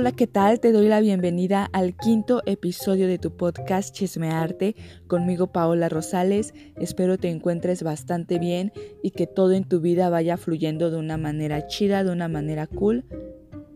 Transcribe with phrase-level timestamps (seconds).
[0.00, 0.60] Hola, ¿qué tal?
[0.60, 4.74] Te doy la bienvenida al quinto episodio de tu podcast Chismearte
[5.06, 6.54] conmigo Paola Rosales.
[6.76, 11.18] Espero te encuentres bastante bien y que todo en tu vida vaya fluyendo de una
[11.18, 13.04] manera chida, de una manera cool.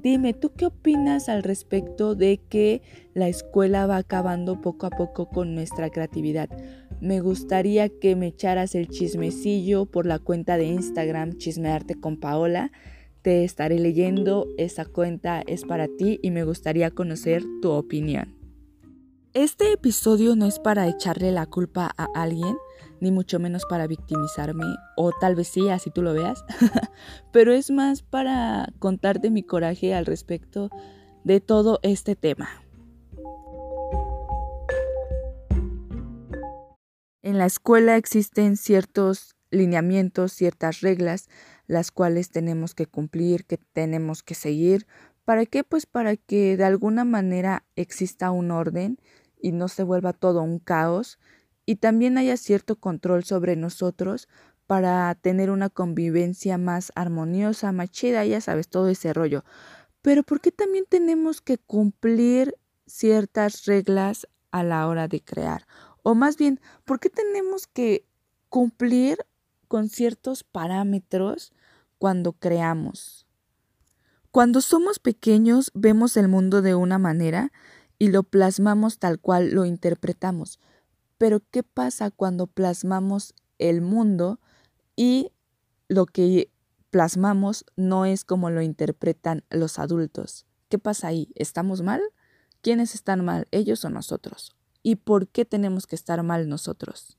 [0.03, 2.81] Dime, ¿tú qué opinas al respecto de que
[3.13, 6.49] la escuela va acabando poco a poco con nuestra creatividad?
[7.03, 12.73] Me gustaría que me echaras el chismecillo por la cuenta de Instagram Chismearte con Paola
[13.25, 18.37] te estaré leyendo, esa cuenta es para ti y me gustaría conocer tu opinión.
[19.33, 22.55] Este episodio no es para echarle la culpa a alguien,
[23.01, 24.67] ni mucho menos para victimizarme,
[24.99, 26.45] o tal vez sí, así tú lo veas,
[27.33, 30.69] pero es más para contarte mi coraje al respecto
[31.25, 32.51] de todo este tema.
[37.23, 41.29] En la escuela existen ciertos lineamientos, ciertas reglas
[41.67, 44.87] las cuales tenemos que cumplir, que tenemos que seguir.
[45.25, 45.65] ¿Para qué?
[45.65, 48.99] Pues para que de alguna manera exista un orden
[49.41, 51.19] y no se vuelva todo un caos
[51.67, 54.29] y también haya cierto control sobre nosotros
[54.67, 59.45] para tener una convivencia más armoniosa, más chida, ya sabes, todo ese rollo.
[60.03, 62.57] Pero ¿por qué también tenemos que cumplir
[62.87, 65.67] ciertas reglas a la hora de crear?
[66.03, 68.07] O más bien, ¿por qué tenemos que
[68.49, 69.19] cumplir
[69.75, 71.53] con ciertos parámetros
[71.99, 73.27] cuando creamos.
[74.31, 77.51] Cuando somos pequeños vemos el mundo de una manera
[77.99, 80.61] y lo plasmamos tal cual lo interpretamos.
[81.19, 84.39] Pero ¿qué pasa cuando plasmamos el mundo
[84.95, 85.33] y
[85.89, 86.53] lo que
[86.91, 90.47] plasmamos no es como lo interpretan los adultos?
[90.69, 91.33] ¿Qué pasa ahí?
[91.35, 92.01] ¿Estamos mal?
[92.61, 94.55] ¿Quiénes están mal, ellos o nosotros?
[94.85, 97.19] ¿Y por qué tenemos que estar mal nosotros?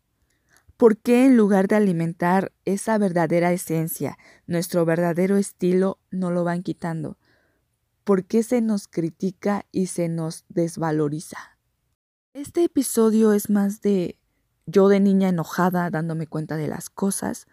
[0.78, 6.64] ¿Por qué en lugar de alimentar esa verdadera esencia, nuestro verdadero estilo, no lo van
[6.64, 7.18] quitando?
[8.04, 11.38] ¿Por qué se nos critica y se nos desvaloriza?
[12.34, 14.19] Este episodio es más de
[14.66, 17.47] yo de niña enojada dándome cuenta de las cosas,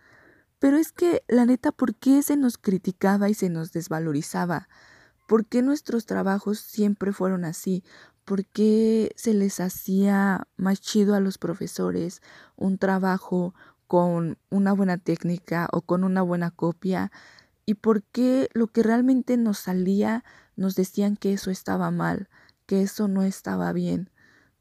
[0.59, 4.69] pero es que la neta, ¿por qué se nos criticaba y se nos desvalorizaba?
[5.29, 7.85] ¿Por qué nuestros trabajos siempre fueron así?
[8.25, 12.23] ¿Por qué se les hacía más chido a los profesores
[12.57, 13.55] un trabajo
[13.89, 17.11] con una buena técnica o con una buena copia?
[17.67, 20.25] ¿Y por qué lo que realmente nos salía
[20.57, 22.29] nos decían que eso estaba mal,
[22.67, 24.11] que eso no estaba bien?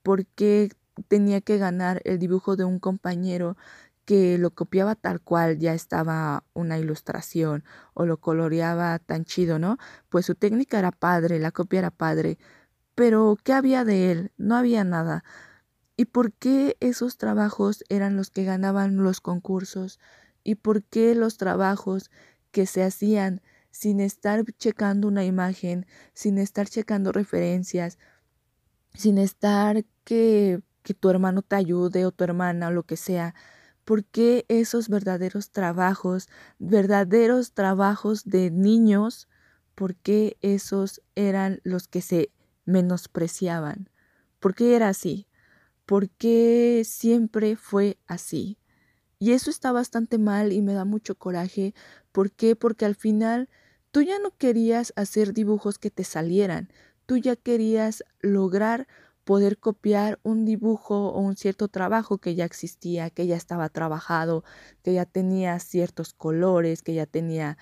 [0.04, 0.72] ¿Por qué
[1.08, 3.58] tenía que ganar el dibujo de un compañero
[4.06, 9.78] que lo copiaba tal cual ya estaba una ilustración o lo coloreaba tan chido, ¿no?
[10.10, 12.38] Pues su técnica era padre, la copia era padre,
[12.96, 14.32] pero, ¿qué había de él?
[14.38, 15.24] No había nada.
[15.98, 20.00] ¿Y por qué esos trabajos eran los que ganaban los concursos?
[20.44, 22.10] ¿Y por qué los trabajos
[22.52, 23.42] que se hacían
[23.72, 27.98] sin estar checando una imagen, sin estar checando referencias,
[28.94, 33.36] sin estar que, que tu hermano te ayude o tu hermana o lo que sea?
[33.86, 36.30] ¿Por qué esos verdaderos trabajos,
[36.60, 39.28] verdaderos trabajos de niños,
[39.76, 42.32] por qué esos eran los que se
[42.66, 43.90] menospreciaban.
[44.40, 45.28] ¿Por qué era así?
[45.86, 48.58] ¿Por qué siempre fue así?
[49.20, 51.76] Y eso está bastante mal y me da mucho coraje.
[52.12, 52.56] ¿Por qué?
[52.56, 53.50] Porque al final
[53.92, 56.70] tú ya no querías hacer dibujos que te salieran.
[57.06, 58.88] Tú ya querías lograr
[59.24, 64.44] poder copiar un dibujo o un cierto trabajo que ya existía, que ya estaba trabajado,
[64.84, 67.58] que ya tenía ciertos colores, que ya tenía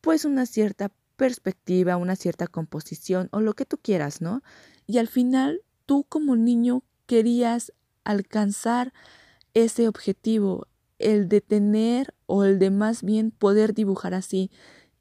[0.00, 0.90] pues una cierta
[1.22, 4.42] perspectiva, una cierta composición o lo que tú quieras, ¿no?
[4.88, 7.72] Y al final tú como niño querías
[8.02, 8.92] alcanzar
[9.54, 10.66] ese objetivo,
[10.98, 14.50] el de tener o el de más bien poder dibujar así.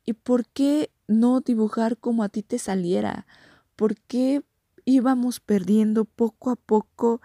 [0.06, 3.26] ¿Y por qué no dibujar como a ti te saliera?
[3.76, 4.44] ¿Por qué
[4.86, 7.20] íbamos perdiendo poco a poco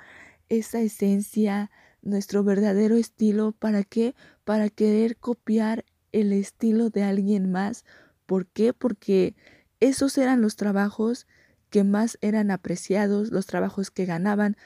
[0.48, 1.70] esa esencia,
[2.00, 3.52] nuestro verdadero estilo?
[3.52, 4.14] ¿Para qué?
[4.44, 7.84] Para querer copiar el estilo de alguien más
[8.26, 8.72] ¿Por qué?
[8.72, 9.34] Porque
[9.80, 11.26] esos eran los trabajos
[11.70, 14.56] que más eran apreciados, los trabajos que ganaban,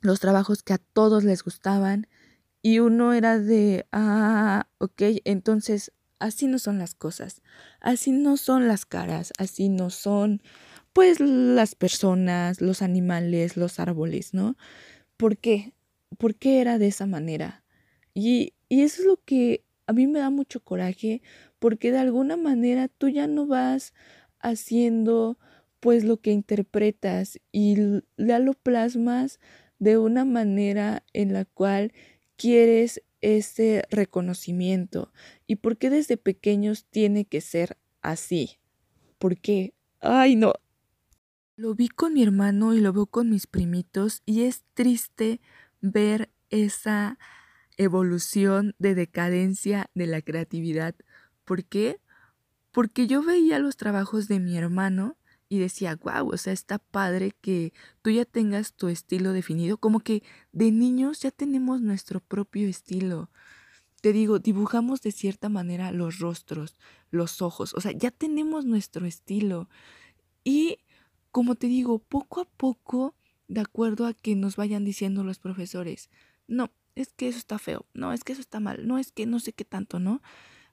[0.00, 2.06] los trabajos que a todos les gustaban.
[2.62, 7.42] Y uno era de, ah, ok, entonces así no son las cosas,
[7.80, 10.40] así no son las caras, así no son,
[10.92, 14.56] pues, las personas, los animales, los árboles, ¿no?
[15.16, 15.74] ¿Por qué?
[16.18, 17.64] ¿Por qué era de esa manera?
[18.14, 21.22] Y, y eso es lo que a mí me da mucho coraje
[21.58, 23.94] porque de alguna manera tú ya no vas
[24.40, 25.38] haciendo
[25.80, 27.76] pues lo que interpretas y
[28.16, 29.40] ya lo plasmas
[29.78, 31.92] de una manera en la cual
[32.36, 35.12] quieres ese reconocimiento.
[35.46, 38.58] ¿Y por qué desde pequeños tiene que ser así?
[39.18, 39.74] ¿Por qué?
[40.00, 40.52] Ay, no.
[41.56, 45.40] Lo vi con mi hermano y lo veo con mis primitos y es triste
[45.80, 47.18] ver esa
[47.84, 50.94] evolución de decadencia de la creatividad.
[51.44, 52.00] ¿Por qué?
[52.70, 55.16] Porque yo veía los trabajos de mi hermano
[55.48, 60.00] y decía, wow, o sea, está padre que tú ya tengas tu estilo definido, como
[60.00, 63.30] que de niños ya tenemos nuestro propio estilo.
[64.00, 66.78] Te digo, dibujamos de cierta manera los rostros,
[67.10, 69.68] los ojos, o sea, ya tenemos nuestro estilo.
[70.42, 70.78] Y
[71.30, 73.14] como te digo, poco a poco,
[73.46, 76.08] de acuerdo a que nos vayan diciendo los profesores,
[76.46, 79.26] no, es que eso está feo, no, es que eso está mal, no, es que
[79.26, 80.22] no sé qué tanto, ¿no?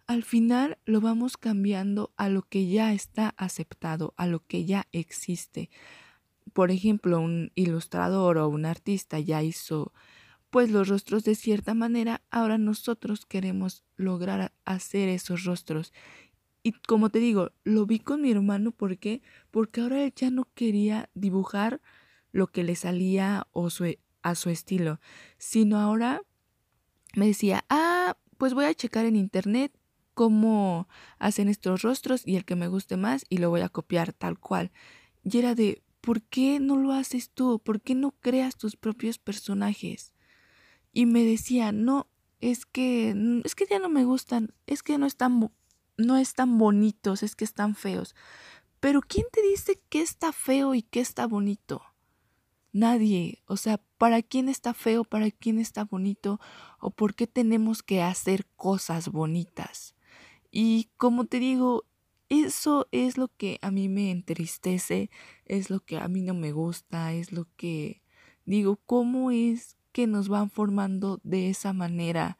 [0.09, 4.87] al final lo vamos cambiando a lo que ya está aceptado, a lo que ya
[4.91, 5.69] existe.
[6.51, 9.93] Por ejemplo, un ilustrador o un artista ya hizo
[10.49, 15.93] pues los rostros de cierta manera, ahora nosotros queremos lograr hacer esos rostros.
[16.63, 19.21] Y como te digo, lo vi con mi hermano, ¿por qué?
[19.51, 21.81] Porque ahora él ya no quería dibujar
[22.31, 23.69] lo que le salía o
[24.21, 24.99] a su estilo,
[25.37, 26.21] sino ahora
[27.15, 29.73] me decía, ah, pues voy a checar en internet
[30.13, 30.87] cómo
[31.17, 34.37] hacen estos rostros y el que me guste más y lo voy a copiar tal
[34.37, 34.71] cual.
[35.23, 37.59] Y era de, ¿por qué no lo haces tú?
[37.59, 40.13] ¿Por qué no creas tus propios personajes?
[40.91, 42.09] Y me decía, no,
[42.41, 45.51] es que, es que ya no me gustan, es que no están,
[45.97, 48.15] no están bonitos, es que están feos.
[48.79, 51.81] Pero ¿quién te dice qué está feo y qué está bonito?
[52.71, 53.41] Nadie.
[53.47, 55.03] O sea, ¿para quién está feo?
[55.03, 56.39] ¿Para quién está bonito?
[56.79, 59.95] ¿O por qué tenemos que hacer cosas bonitas?
[60.51, 61.85] Y como te digo,
[62.29, 65.09] eso es lo que a mí me entristece,
[65.45, 68.03] es lo que a mí no me gusta, es lo que
[68.45, 72.37] digo, ¿cómo es que nos van formando de esa manera?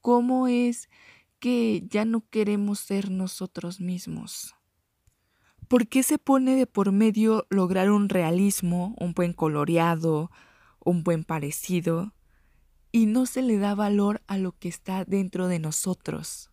[0.00, 0.90] ¿Cómo es
[1.38, 4.54] que ya no queremos ser nosotros mismos?
[5.70, 10.32] ¿Por qué se pone de por medio lograr un realismo, un buen coloreado,
[10.84, 12.12] un buen parecido,
[12.90, 16.50] y no se le da valor a lo que está dentro de nosotros?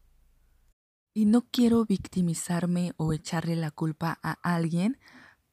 [1.15, 4.99] Y no quiero victimizarme o echarle la culpa a alguien,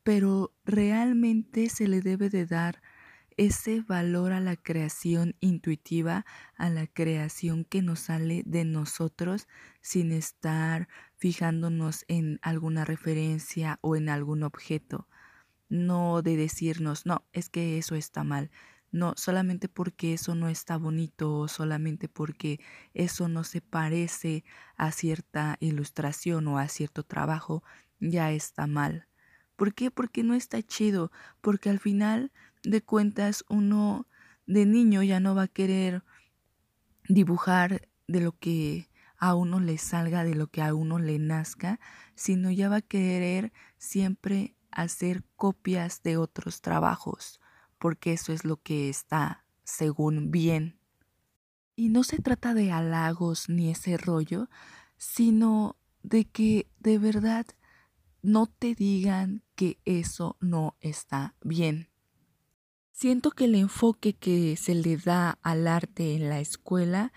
[0.02, 2.82] pero realmente se le debe de dar
[3.36, 6.24] ese valor a la creación intuitiva,
[6.56, 9.48] a la creación que nos sale de nosotros
[9.80, 15.08] sin estar fijándonos en alguna referencia o en algún objeto.
[15.68, 18.50] No de decirnos, no, es que eso está mal,
[18.92, 22.60] no solamente porque eso no está bonito o solamente porque
[22.94, 24.44] eso no se parece
[24.76, 27.64] a cierta ilustración o a cierto trabajo,
[27.98, 29.08] ya está mal.
[29.56, 29.90] ¿Por qué?
[29.90, 31.10] Porque no está chido,
[31.40, 32.32] porque al final
[32.64, 34.06] de cuentas uno
[34.46, 36.02] de niño ya no va a querer
[37.08, 41.78] dibujar de lo que a uno le salga, de lo que a uno le nazca,
[42.14, 47.40] sino ya va a querer siempre hacer copias de otros trabajos
[47.84, 50.78] porque eso es lo que está según bien.
[51.76, 54.48] Y no se trata de halagos ni ese rollo,
[54.96, 57.44] sino de que de verdad
[58.22, 61.90] no te digan que eso no está bien.
[62.96, 67.12] Siento que el enfoque que se le da al arte en la escuela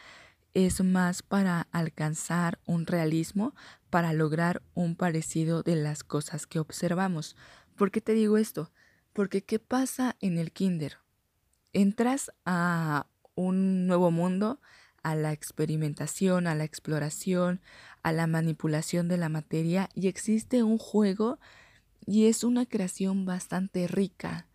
[0.55, 3.53] es más para alcanzar un realismo,
[3.91, 7.35] para lograr un parecido de las cosas que observamos.
[7.75, 8.71] ¿Por qué te digo esto?
[9.13, 10.97] Porque ¿qué pasa en el kinder?
[11.73, 14.59] Entras a un nuevo mundo,
[15.03, 17.61] a la experimentación, a la exploración,
[18.01, 21.37] a la manipulación de la materia y existe un juego
[22.07, 24.46] y es una creación bastante rica.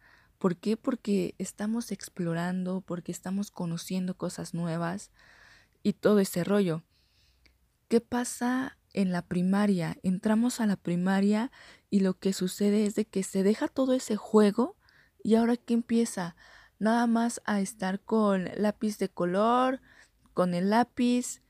[0.42, 0.76] ¿Por qué?
[0.76, 5.12] Porque estamos explorando, porque estamos conociendo cosas nuevas
[5.84, 6.82] y todo ese rollo.
[7.86, 11.52] ¿Qué pasa en la primaria, entramos a la primaria
[11.90, 14.76] y lo que sucede es de que se deja todo ese juego
[15.22, 16.34] y ahora que empieza
[16.80, 19.80] nada más a estar con lápiz de color,
[20.34, 21.40] con el lápiz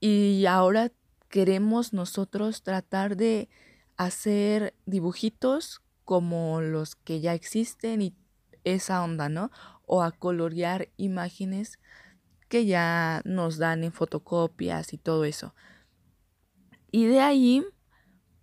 [0.00, 0.92] y ahora
[1.28, 3.50] queremos nosotros tratar de
[3.98, 8.14] hacer dibujitos como los que ya existen y
[8.64, 9.50] esa onda, ¿no?
[9.86, 11.78] O a colorear imágenes
[12.48, 15.54] que ya nos dan en fotocopias y todo eso.
[16.90, 17.64] Y de ahí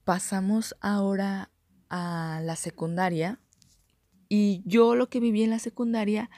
[0.03, 1.51] pasamos ahora
[1.89, 3.39] a la secundaria.
[4.27, 6.29] Y yo lo que viví en la secundaria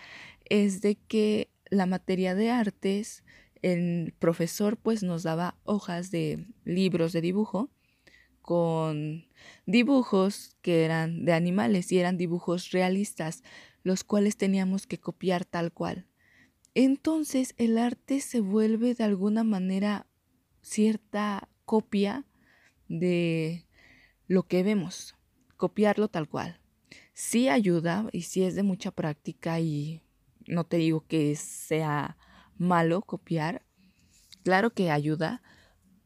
[0.46, 3.24] es de que la materia de artes,
[3.62, 7.70] el profesor pues nos daba hojas de libros de dibujo
[8.44, 9.26] con
[9.66, 13.42] dibujos que eran de animales y eran dibujos realistas,
[13.84, 16.06] los cuales teníamos que copiar tal cual.
[16.76, 20.06] Entonces el arte se vuelve de alguna manera
[20.62, 22.26] cierta copia
[22.88, 23.66] de
[24.28, 25.16] lo que vemos,
[25.58, 26.60] copiarlo tal cual.
[27.14, 30.02] sí ayuda y sí es de mucha práctica y
[30.48, 32.18] no te digo que sea
[32.58, 33.66] malo copiar,
[34.44, 35.42] claro que ayuda,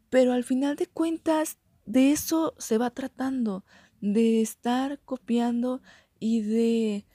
[0.09, 3.65] pero al final de cuentas de eso se va tratando,
[4.01, 5.81] de estar copiando
[6.19, 7.07] y de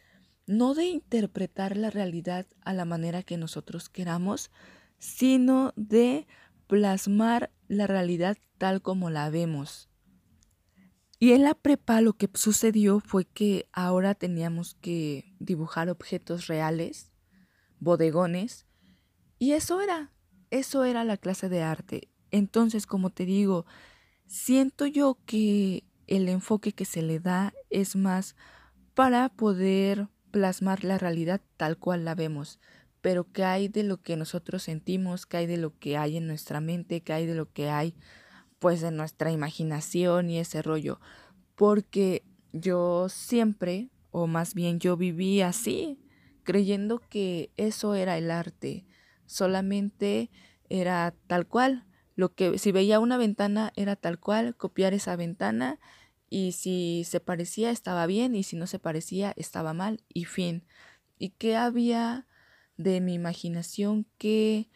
[0.46, 4.50] no de interpretar la realidad a la manera que nosotros queramos,
[4.98, 6.26] sino de
[6.66, 9.88] plasmar la realidad tal como la vemos.
[11.18, 17.12] Y en la prepa lo que sucedió fue que ahora teníamos que dibujar objetos reales,
[17.78, 18.66] bodegones,
[19.38, 20.12] y eso era,
[20.50, 22.08] eso era la clase de arte.
[22.30, 23.66] Entonces, como te digo,
[24.26, 28.36] siento yo que el enfoque que se le da es más
[28.94, 32.58] para poder plasmar la realidad tal cual la vemos,
[33.00, 36.26] pero que hay de lo que nosotros sentimos, que hay de lo que hay en
[36.26, 37.94] nuestra mente, que hay de lo que hay
[38.58, 41.00] pues de nuestra imaginación y ese rollo,
[41.56, 45.98] porque yo siempre, o más bien yo viví así,
[46.44, 48.86] creyendo que eso era el arte,
[49.26, 50.30] solamente
[50.68, 51.86] era tal cual,
[52.22, 55.80] lo que si veía una ventana era tal cual, copiar esa ventana
[56.30, 60.64] y si se parecía estaba bien y si no se parecía estaba mal y fin.
[61.18, 62.28] ¿Y qué había
[62.76, 64.70] de mi imaginación que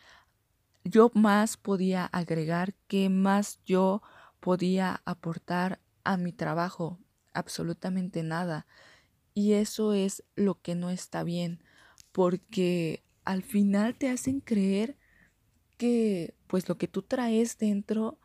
[0.83, 4.03] yo más podía agregar, que más yo
[4.41, 6.99] podía aportar a mi trabajo?
[7.33, 8.67] Absolutamente nada.
[9.35, 11.62] Y eso es lo que no está bien,
[12.11, 14.99] porque al final te hacen creer
[15.76, 18.19] que pues lo que tú traes dentro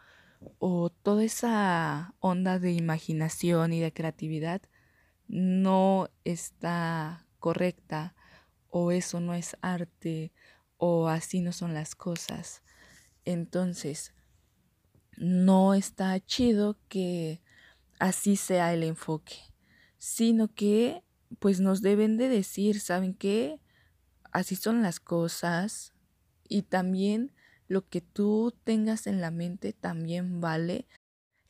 [0.60, 4.62] o toda esa onda de imaginación y de creatividad
[5.28, 8.16] no está correcta
[8.70, 10.32] o eso no es arte
[10.78, 12.64] o así no son las cosas.
[13.24, 14.14] Entonces,
[15.18, 17.42] no está chido que
[18.00, 19.36] así sea el enfoque,
[20.00, 21.04] sino que
[21.40, 23.60] pues nos deben de decir, ¿saben qué?
[24.32, 25.94] Así son las cosas
[26.48, 27.34] y también
[27.72, 30.88] lo que tú tengas en la mente también vale.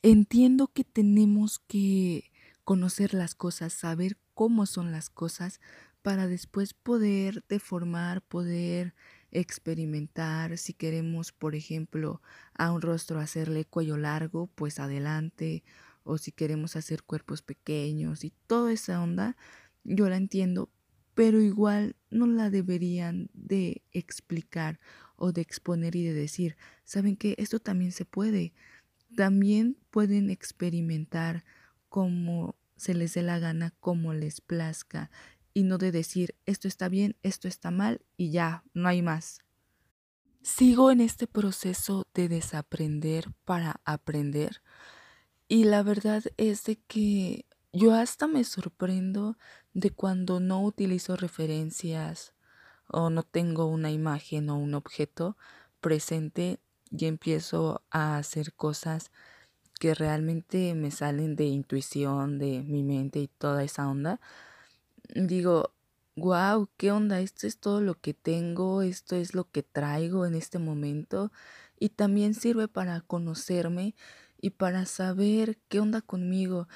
[0.04, 2.32] Entiendo que tenemos que
[2.63, 5.60] conocer las cosas, saber cómo son las cosas
[6.04, 8.94] para después poder deformar, poder
[9.32, 10.60] experimentar.
[10.60, 12.22] Si queremos, por ejemplo,
[12.54, 15.63] a un rostro hacerle cuello largo, pues adelante.
[16.04, 19.38] O si queremos hacer cuerpos pequeños y toda esa onda,
[19.84, 20.70] yo la entiendo,
[21.16, 24.80] pero igual no la deberían de explicar
[25.22, 28.54] o de exponer y de decir, ¿saben que Esto también se puede.
[29.16, 31.46] También pueden experimentar
[31.90, 35.12] como se les dé la gana, como les plazca,
[35.54, 39.42] y no de decir, esto está bien, esto está mal y ya, no hay más.
[40.42, 44.63] Sigo en este proceso de desaprender para aprender
[45.48, 49.38] y la verdad es de que yo hasta me sorprendo
[49.74, 52.34] de cuando no utilizo referencias
[52.92, 55.38] o no tengo una imagen o un objeto
[55.80, 56.60] presente
[56.92, 59.12] y empiezo a hacer cosas
[59.80, 64.20] que realmente me salen de intuición, de mi mente y toda esa onda,
[65.16, 65.74] digo,
[66.16, 67.20] wow, ¿qué onda?
[67.20, 71.32] Esto es todo lo que tengo, esto es lo que traigo en este momento
[71.80, 73.96] y también sirve para conocerme
[74.40, 76.68] y para saber qué onda conmigo.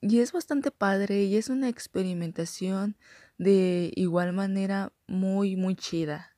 [0.00, 2.96] Y es bastante padre y es una experimentación
[3.38, 6.36] de igual manera muy, muy chida.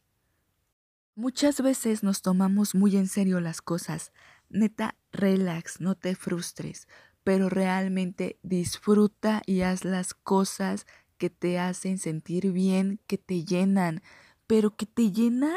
[1.14, 4.12] Muchas veces nos tomamos muy en serio las cosas.
[4.48, 6.88] Neta, relax, no te frustres,
[7.24, 10.86] pero realmente disfruta y haz las cosas
[11.18, 14.02] que te hacen sentir bien, que te llenan,
[14.46, 15.56] pero que te llenan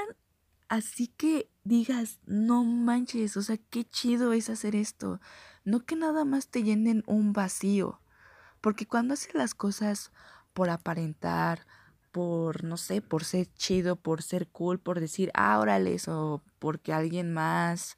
[0.69, 5.19] así que digas, no manches, o sea, qué chido es hacer esto.
[5.65, 7.99] No que nada más te llenen un vacío,
[8.61, 10.11] porque cuando haces las cosas
[10.53, 11.65] por aparentar,
[12.11, 15.59] por, no sé, por ser chido, por ser cool, por decir, ah,
[16.07, 17.97] o porque alguien más,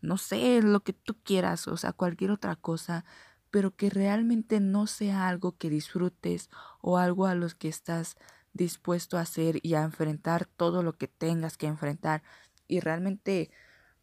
[0.00, 3.04] no sé, lo que tú quieras, o sea, cualquier otra cosa,
[3.50, 6.50] pero que realmente no sea algo que disfrutes
[6.80, 8.16] o algo a los que estás
[8.52, 12.22] dispuesto a hacer y a enfrentar todo lo que tengas que enfrentar
[12.66, 13.50] y realmente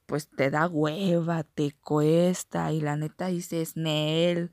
[0.06, 4.52] pues te da hueva, te cuesta y la neta dices, Nel,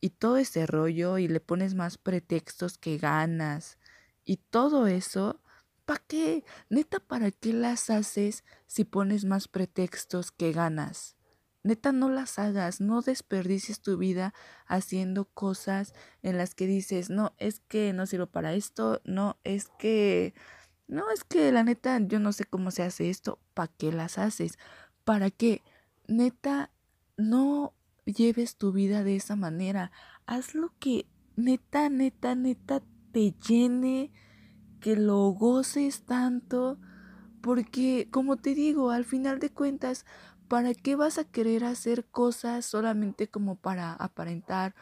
[0.00, 3.78] y todo ese rollo y le pones más pretextos que ganas
[4.24, 5.40] y todo eso,
[5.84, 6.44] ¿para qué?
[6.68, 11.16] Neta, ¿para qué las haces si pones más pretextos que ganas?
[11.62, 14.34] Neta, no las hagas, no desperdicies tu vida
[14.66, 19.68] haciendo cosas en las que dices, no, es que no sirvo para esto, no, es
[19.78, 20.34] que,
[20.86, 24.18] no, es que la neta, yo no sé cómo se hace esto, ¿para qué las
[24.18, 24.58] haces?
[25.04, 25.62] ¿Para qué?
[26.06, 26.70] Neta,
[27.16, 27.75] no
[28.06, 29.92] lleves tu vida de esa manera.
[30.24, 32.82] Haz lo que neta, neta, neta
[33.12, 34.12] te llene,
[34.80, 36.78] que lo goces tanto,
[37.40, 40.06] porque como te digo, al final de cuentas,
[40.48, 44.74] ¿para qué vas a querer hacer cosas solamente como para aparentar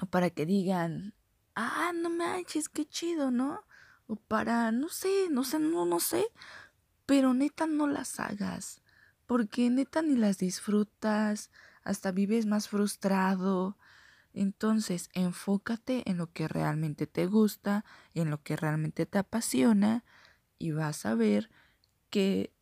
[0.00, 1.14] o para que digan,
[1.54, 3.64] ah, no manches, qué chido, ¿no?
[4.06, 6.26] O para, no sé, no sé, no, no sé,
[7.06, 8.81] pero neta no las hagas,
[9.26, 11.50] porque neta ni las disfrutas,
[11.82, 13.76] hasta vives más frustrado.
[14.34, 20.04] Entonces, enfócate en lo que realmente te gusta, en lo que realmente te apasiona
[20.58, 21.50] y vas a ver
[22.10, 22.52] que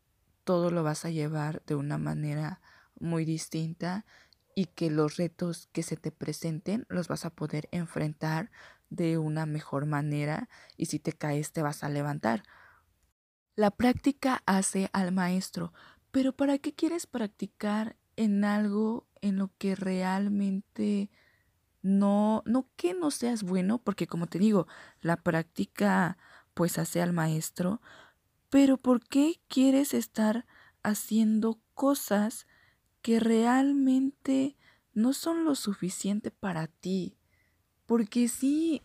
[0.45, 2.61] todo lo vas a llevar de una manera
[2.99, 4.05] muy distinta
[4.55, 8.51] y que los retos que se te presenten los vas a poder enfrentar
[8.91, 12.43] de una mejor manera y si te caes te vas a levantar.
[13.55, 15.73] La práctica hace al maestro,
[16.11, 21.11] pero ¿para qué quieres practicar en algo en lo que realmente
[21.83, 24.67] no, no que no seas bueno, porque como te digo,
[25.01, 26.19] la práctica
[26.55, 27.81] pues hace al maestro,
[28.51, 30.47] pero ¿por qué quieres estar
[30.83, 32.47] haciendo cosas
[33.03, 34.57] que realmente
[34.93, 37.17] no son lo suficiente para ti?
[37.87, 38.83] Porque sí,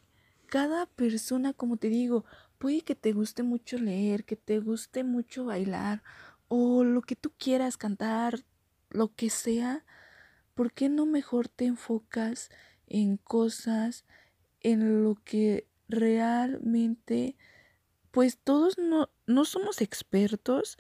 [0.48, 2.26] cada persona, como te digo,
[2.58, 6.04] puede que te guste mucho leer, que te guste mucho bailar
[6.48, 8.46] o lo que tú quieras cantar,
[8.90, 9.86] lo que sea,
[10.54, 12.50] ¿por qué no mejor te enfocas
[12.88, 14.06] en cosas
[14.62, 17.38] en lo que realmente,
[18.12, 20.78] pues todos no, no somos expertos,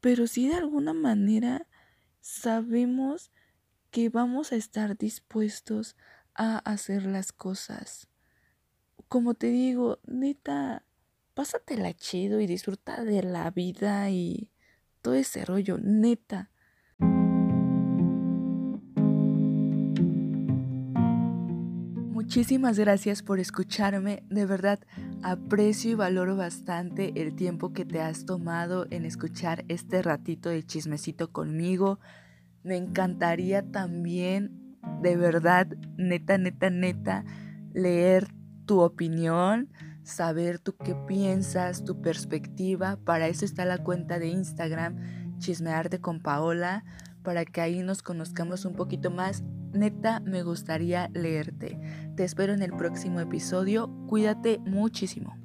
[0.00, 1.66] pero sí de alguna manera
[2.20, 3.30] sabemos
[3.90, 5.96] que vamos a estar dispuestos
[6.34, 8.08] a hacer las cosas.
[9.08, 10.84] Como te digo, neta,
[11.34, 14.50] pásatela chido y disfruta de la vida y
[15.02, 16.50] todo ese rollo, neta.
[22.32, 24.80] Muchísimas gracias por escucharme, de verdad
[25.22, 30.62] aprecio y valoro bastante el tiempo que te has tomado en escuchar este ratito de
[30.62, 32.00] chismecito conmigo.
[32.62, 35.66] Me encantaría también, de verdad,
[35.98, 37.24] neta, neta, neta,
[37.74, 38.28] leer
[38.64, 39.68] tu opinión,
[40.02, 42.98] saber tú qué piensas, tu perspectiva.
[43.04, 46.84] Para eso está la cuenta de Instagram, Chismearte con Paola,
[47.22, 51.78] para que ahí nos conozcamos un poquito más Neta, me gustaría leerte.
[52.14, 53.90] Te espero en el próximo episodio.
[54.06, 55.41] Cuídate muchísimo.